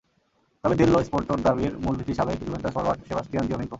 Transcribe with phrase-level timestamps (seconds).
[0.63, 3.69] তবে দেল্লো স্পোর্তর দাবির মূল ভিত্তি সাবেক জুভেন্টাস ফরোয়ার্ড সেবাস্টিয়ান জিওভিঙ্কো।